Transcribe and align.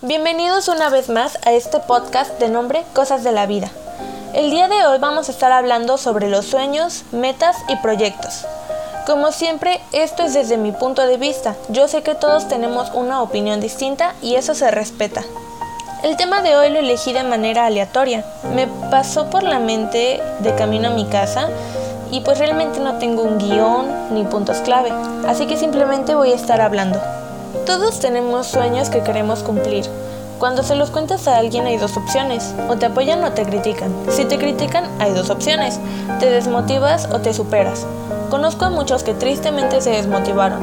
Bienvenidos 0.00 0.68
una 0.68 0.90
vez 0.90 1.08
más 1.08 1.40
a 1.44 1.50
este 1.50 1.80
podcast 1.80 2.38
de 2.38 2.48
nombre 2.48 2.84
Cosas 2.94 3.24
de 3.24 3.32
la 3.32 3.46
Vida. 3.46 3.68
El 4.32 4.48
día 4.48 4.68
de 4.68 4.86
hoy 4.86 5.00
vamos 5.00 5.28
a 5.28 5.32
estar 5.32 5.50
hablando 5.50 5.98
sobre 5.98 6.28
los 6.28 6.46
sueños, 6.46 7.02
metas 7.10 7.56
y 7.68 7.74
proyectos. 7.78 8.46
Como 9.08 9.32
siempre, 9.32 9.80
esto 9.90 10.22
es 10.22 10.34
desde 10.34 10.56
mi 10.56 10.70
punto 10.70 11.04
de 11.04 11.16
vista. 11.16 11.56
Yo 11.68 11.88
sé 11.88 12.04
que 12.04 12.14
todos 12.14 12.46
tenemos 12.46 12.92
una 12.94 13.22
opinión 13.22 13.60
distinta 13.60 14.14
y 14.22 14.36
eso 14.36 14.54
se 14.54 14.70
respeta. 14.70 15.24
El 16.04 16.16
tema 16.16 16.42
de 16.42 16.56
hoy 16.56 16.70
lo 16.70 16.78
elegí 16.78 17.12
de 17.12 17.24
manera 17.24 17.66
aleatoria. 17.66 18.24
Me 18.54 18.68
pasó 18.92 19.28
por 19.30 19.42
la 19.42 19.58
mente 19.58 20.22
de 20.38 20.54
camino 20.54 20.90
a 20.90 20.92
mi 20.92 21.06
casa 21.06 21.48
y 22.12 22.20
pues 22.20 22.38
realmente 22.38 22.78
no 22.78 22.98
tengo 22.98 23.22
un 23.22 23.38
guion 23.38 24.14
ni 24.14 24.22
puntos 24.22 24.58
clave, 24.58 24.92
así 25.26 25.46
que 25.46 25.56
simplemente 25.56 26.14
voy 26.14 26.30
a 26.30 26.36
estar 26.36 26.60
hablando. 26.60 27.00
Todos 27.68 28.00
tenemos 28.00 28.46
sueños 28.46 28.88
que 28.88 29.02
queremos 29.02 29.42
cumplir. 29.42 29.84
Cuando 30.38 30.62
se 30.62 30.74
los 30.74 30.90
cuentas 30.90 31.28
a 31.28 31.36
alguien 31.36 31.66
hay 31.66 31.76
dos 31.76 31.98
opciones, 31.98 32.54
o 32.66 32.76
te 32.76 32.86
apoyan 32.86 33.22
o 33.24 33.32
te 33.32 33.44
critican. 33.44 33.94
Si 34.08 34.24
te 34.24 34.38
critican 34.38 34.86
hay 34.98 35.12
dos 35.12 35.28
opciones, 35.28 35.78
te 36.18 36.30
desmotivas 36.30 37.10
o 37.12 37.18
te 37.18 37.34
superas. 37.34 37.84
Conozco 38.30 38.64
a 38.64 38.70
muchos 38.70 39.02
que 39.02 39.12
tristemente 39.12 39.82
se 39.82 39.90
desmotivaron. 39.90 40.60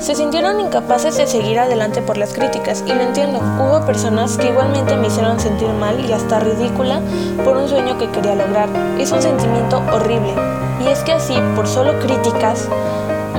Se 0.00 0.14
sintieron 0.14 0.58
incapaces 0.58 1.18
de 1.18 1.26
seguir 1.26 1.58
adelante 1.58 2.00
por 2.00 2.16
las 2.16 2.32
críticas 2.32 2.82
y 2.86 2.94
lo 2.94 3.02
entiendo. 3.02 3.40
Hubo 3.60 3.84
personas 3.84 4.38
que 4.38 4.48
igualmente 4.48 4.96
me 4.96 5.08
hicieron 5.08 5.38
sentir 5.38 5.68
mal 5.68 6.02
y 6.02 6.14
hasta 6.14 6.40
ridícula 6.40 7.02
por 7.44 7.58
un 7.58 7.68
sueño 7.68 7.98
que 7.98 8.10
quería 8.10 8.34
lograr. 8.34 8.70
Es 8.98 9.12
un 9.12 9.20
sentimiento 9.20 9.82
horrible. 9.92 10.32
Y 10.82 10.88
es 10.88 11.00
que 11.00 11.12
así, 11.12 11.34
por 11.54 11.68
solo 11.68 12.00
críticas, 12.00 12.70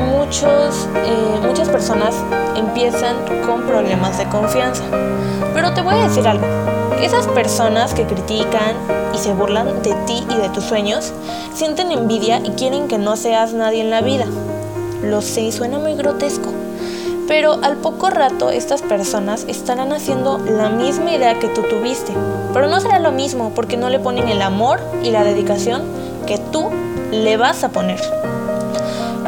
muchos, 0.09 0.87
eh, 0.95 1.39
muchas 1.45 1.69
personas 1.69 2.15
empiezan 2.55 3.15
con 3.45 3.61
problemas 3.63 4.17
de 4.17 4.25
confianza. 4.25 4.83
Pero 5.53 5.73
te 5.73 5.81
voy 5.81 5.95
a 5.95 6.07
decir 6.07 6.27
algo. 6.27 6.45
Esas 7.01 7.27
personas 7.27 7.93
que 7.93 8.05
critican 8.05 8.75
y 9.13 9.17
se 9.17 9.33
burlan 9.33 9.81
de 9.81 9.93
ti 10.05 10.25
y 10.29 10.35
de 10.35 10.49
tus 10.49 10.65
sueños 10.65 11.13
sienten 11.53 11.91
envidia 11.91 12.39
y 12.43 12.51
quieren 12.51 12.87
que 12.87 12.97
no 12.97 13.15
seas 13.15 13.53
nadie 13.53 13.81
en 13.81 13.89
la 13.89 14.01
vida. 14.01 14.25
Lo 15.03 15.21
sé, 15.21 15.51
suena 15.51 15.79
muy 15.79 15.95
grotesco. 15.95 16.51
Pero 17.27 17.59
al 17.61 17.77
poco 17.77 18.09
rato 18.09 18.49
estas 18.49 18.81
personas 18.81 19.45
estarán 19.47 19.93
haciendo 19.93 20.39
la 20.39 20.69
misma 20.69 21.11
idea 21.11 21.39
que 21.39 21.47
tú 21.47 21.61
tuviste. 21.61 22.11
Pero 22.53 22.67
no 22.67 22.79
será 22.81 22.99
lo 22.99 23.11
mismo 23.11 23.51
porque 23.55 23.77
no 23.77 23.89
le 23.89 23.99
ponen 23.99 24.27
el 24.27 24.41
amor 24.41 24.81
y 25.03 25.11
la 25.11 25.23
dedicación 25.23 25.83
que 26.25 26.37
tú 26.37 26.69
le 27.11 27.37
vas 27.37 27.63
a 27.63 27.69
poner. 27.69 27.99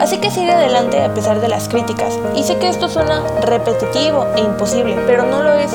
Así 0.01 0.17
que 0.17 0.31
sigue 0.31 0.51
adelante 0.51 0.99
a 1.03 1.13
pesar 1.13 1.41
de 1.41 1.47
las 1.47 1.69
críticas. 1.69 2.17
Y 2.35 2.41
sé 2.41 2.57
que 2.57 2.67
esto 2.67 2.89
suena 2.89 3.21
repetitivo 3.41 4.25
e 4.35 4.41
imposible, 4.41 4.97
pero 5.05 5.27
no 5.27 5.43
lo 5.43 5.53
es. 5.53 5.71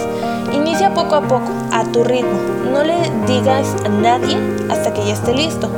Inicia 0.53 0.93
poco 0.93 1.15
a 1.15 1.21
poco, 1.21 1.49
a 1.71 1.85
tu 1.85 2.03
ritmo. 2.03 2.37
No 2.73 2.83
le 2.83 2.97
digas 3.29 3.69
a 3.85 3.89
nadie 3.89 4.37
hasta 4.69 4.93
que 4.93 5.07
ya 5.07 5.13
esté 5.13 5.33
listo. 5.33 5.71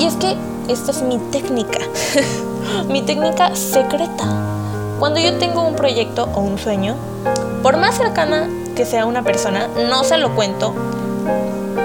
Y 0.00 0.06
es 0.06 0.16
que 0.16 0.36
esta 0.66 0.90
es 0.90 1.02
mi 1.02 1.18
técnica, 1.30 1.78
mi 2.88 3.02
técnica 3.02 3.54
secreta. 3.54 4.24
Cuando 4.98 5.20
yo 5.20 5.38
tengo 5.38 5.62
un 5.62 5.76
proyecto 5.76 6.28
o 6.34 6.40
un 6.40 6.58
sueño, 6.58 6.96
por 7.62 7.76
más 7.76 7.98
cercana 7.98 8.48
que 8.74 8.84
sea 8.84 9.06
una 9.06 9.22
persona, 9.22 9.68
no 9.88 10.02
se 10.02 10.18
lo 10.18 10.34
cuento 10.34 10.74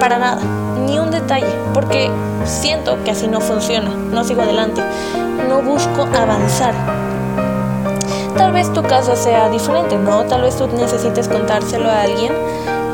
para 0.00 0.18
nada, 0.18 0.40
ni 0.86 0.98
un 0.98 1.10
detalle, 1.10 1.52
porque 1.74 2.10
siento 2.44 3.02
que 3.04 3.10
así 3.10 3.28
no 3.28 3.40
funciona, 3.40 3.90
no 3.90 4.24
sigo 4.24 4.42
adelante, 4.42 4.82
no 5.48 5.62
busco 5.62 6.02
avanzar. 6.02 6.74
Tal 8.36 8.52
vez 8.52 8.72
tu 8.72 8.82
caso 8.82 9.16
sea 9.16 9.48
diferente, 9.48 9.96
¿no? 9.96 10.24
Tal 10.24 10.42
vez 10.42 10.56
tú 10.56 10.68
necesites 10.68 11.28
contárselo 11.28 11.90
a 11.90 12.02
alguien 12.02 12.32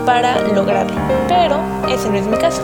para 0.07 0.41
lograrlo, 0.41 0.97
pero 1.29 1.57
ese 1.89 2.09
no 2.09 2.17
es 2.17 2.27
mi 2.27 2.37
caso. 2.37 2.63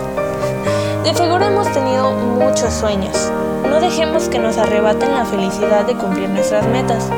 De 1.05 1.15
seguro 1.15 1.45
hemos 1.45 1.71
tenido 1.73 2.13
muchos 2.13 2.73
sueños. 2.73 3.31
No 3.69 3.81
dejemos 3.81 4.29
que 4.29 4.39
nos 4.39 4.59
arrebaten 4.59 5.15
la 5.15 5.25
felicidad 5.25 5.87
de 5.87 5.95
cumplir 5.95 6.29
nuestras 6.29 6.67
metas. 6.67 7.09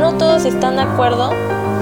No 0.00 0.14
todos 0.14 0.44
están 0.44 0.76
de 0.76 0.82
acuerdo 0.82 1.30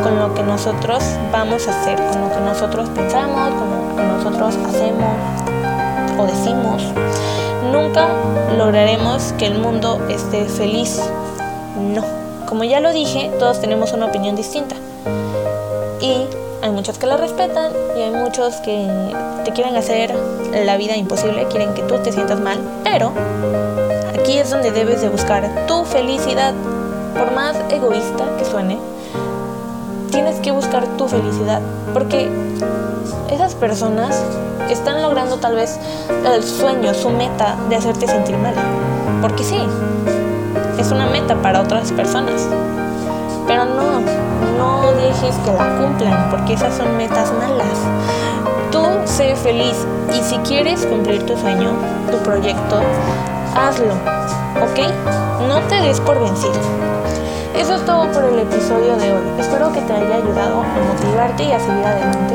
con 0.03 0.19
lo 0.19 0.35
que 0.35 0.43
nosotros 0.43 1.03
vamos 1.33 1.67
a 1.69 1.71
hacer, 1.71 1.97
con 1.97 2.21
lo 2.21 2.33
que 2.33 2.41
nosotros 2.41 2.89
pensamos, 2.91 3.51
con 3.55 3.71
lo 3.71 3.97
que 3.97 4.03
nosotros 4.03 4.57
hacemos 4.57 5.46
o 6.19 6.27
decimos. 6.27 6.83
Nunca 7.73 8.09
lograremos 8.57 9.33
que 9.39 9.47
el 9.47 9.59
mundo 9.59 10.01
esté 10.09 10.45
feliz. 10.47 11.01
No. 11.79 12.03
Como 12.47 12.65
ya 12.65 12.81
lo 12.81 12.93
dije, 12.93 13.31
todos 13.39 13.61
tenemos 13.61 13.93
una 13.93 14.07
opinión 14.07 14.37
distinta. 14.37 14.77
Y 16.01 16.27
hay 16.63 16.71
muchos 16.71 16.99
que 16.99 17.07
la 17.07 17.17
respetan 17.17 17.73
y 17.97 18.03
hay 18.03 18.11
muchos 18.11 18.57
que 18.57 18.89
te 19.45 19.53
quieren 19.53 19.77
hacer 19.77 20.15
la 20.65 20.77
vida 20.77 20.97
imposible, 20.97 21.47
quieren 21.49 21.75
que 21.75 21.83
tú 21.83 21.99
te 21.99 22.13
sientas 22.13 22.41
mal, 22.41 22.59
pero 22.83 23.13
aquí 24.19 24.39
es 24.39 24.51
donde 24.51 24.71
debes 24.71 25.01
de 25.01 25.09
buscar 25.09 25.67
tu 25.67 25.85
felicidad. 25.85 26.55
Por 27.17 27.33
más 27.33 27.57
egoísta 27.71 28.25
que 28.39 28.45
suene, 28.45 28.79
tienes 30.17 30.41
que 30.41 30.51
buscar 30.51 30.87
tu 30.97 31.07
felicidad, 31.09 31.61
porque 31.93 32.31
esas 33.31 33.55
personas 33.55 34.19
están 34.71 35.03
logrando 35.03 35.37
tal 35.37 35.57
vez 35.57 35.79
el 36.25 36.43
sueño, 36.43 36.95
su 36.95 37.11
meta 37.11 37.55
de 37.69 37.77
hacerte 37.77 38.07
sentir 38.07 38.39
mal. 38.39 38.55
Porque 39.21 39.45
sí, 39.45 39.59
es 40.79 40.91
una 40.91 41.05
meta 41.05 41.35
para 41.43 41.61
otras 41.61 41.93
personas. 41.93 42.49
Pero 43.47 43.67
no, 43.67 44.01
no 44.57 44.93
dejes 44.93 45.37
que 45.45 45.53
la 45.53 45.77
cumplan, 45.77 46.31
porque 46.31 46.55
esas 46.55 46.75
son 46.75 46.97
metas 46.97 47.31
malas. 47.35 47.77
Tú 48.73 48.87
sé 49.05 49.37
feliz 49.37 49.77
y 50.19 50.23
si 50.23 50.39
quieres 50.39 50.87
cumplir 50.87 51.27
tu 51.27 51.37
sueño, 51.37 51.73
tu 52.11 52.17
proyecto, 52.21 52.81
hazlo, 53.55 53.93
¿ok? 54.65 55.47
No 55.47 55.61
te 55.69 55.75
des 55.83 56.01
por 56.01 56.19
vencido. 56.19 57.06
Eso 57.59 57.75
es 57.75 57.85
todo 57.87 58.11
por 58.13 58.23
el 58.25 58.39
episodio 58.39 58.97
de 58.97 59.13
hoy. 59.13 59.41
Espero 59.41 59.73
que 59.73 59.81
te 59.81 59.93
haya 59.93 60.17
ayudado 60.17 60.61
a 60.61 60.93
motivarte 60.93 61.45
y 61.45 61.53
a 61.53 61.59
seguir 61.59 61.87
adelante. 61.87 62.35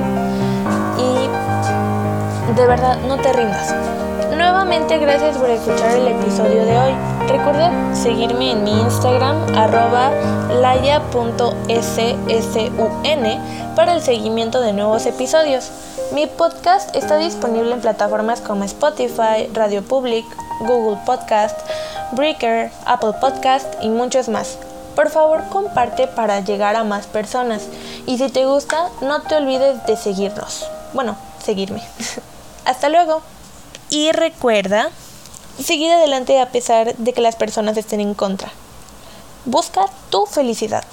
Y 0.97 2.55
de 2.55 2.67
verdad, 2.67 2.97
no 3.07 3.17
te 3.17 3.31
rindas. 3.31 3.73
Nuevamente 4.35 4.97
gracias 4.97 5.37
por 5.37 5.49
escuchar 5.49 5.91
el 5.91 6.07
episodio 6.07 6.65
de 6.65 6.75
hoy. 6.75 6.93
Recuerda 7.27 7.71
seguirme 7.93 8.51
en 8.51 8.63
mi 8.63 8.81
Instagram 8.81 9.55
arroba 9.55 10.09
laya.ssun 10.59 11.51
para 13.75 13.93
el 13.93 14.01
seguimiento 14.01 14.59
de 14.59 14.73
nuevos 14.73 15.05
episodios. 15.05 15.69
Mi 16.13 16.25
podcast 16.25 16.95
está 16.95 17.17
disponible 17.17 17.73
en 17.73 17.81
plataformas 17.81 18.41
como 18.41 18.63
Spotify, 18.63 19.47
Radio 19.53 19.83
Public, 19.83 20.25
Google 20.61 20.97
Podcast, 21.05 21.59
Breaker, 22.13 22.71
Apple 22.85 23.13
Podcast 23.21 23.75
y 23.81 23.89
muchos 23.89 24.27
más. 24.27 24.57
Por 24.95 25.09
favor, 25.09 25.47
comparte 25.49 26.07
para 26.07 26.41
llegar 26.41 26.75
a 26.75 26.83
más 26.83 27.07
personas. 27.07 27.63
Y 28.05 28.17
si 28.17 28.29
te 28.29 28.45
gusta, 28.45 28.89
no 29.01 29.21
te 29.21 29.35
olvides 29.35 29.85
de 29.85 29.95
seguirnos. 29.95 30.67
Bueno, 30.93 31.17
seguirme. 31.43 31.81
Hasta 32.65 32.89
luego. 32.89 33.21
Y 33.89 34.11
recuerda, 34.11 34.89
seguir 35.61 35.91
adelante 35.91 36.39
a 36.39 36.49
pesar 36.49 36.95
de 36.95 37.13
que 37.13 37.21
las 37.21 37.35
personas 37.35 37.77
estén 37.77 37.99
en 37.99 38.13
contra. 38.13 38.51
Busca 39.45 39.85
tu 40.09 40.25
felicidad. 40.25 40.83